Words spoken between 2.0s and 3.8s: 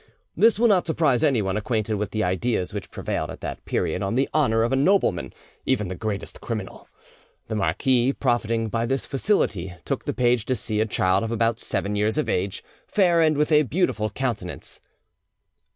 the ideas which prevailed at that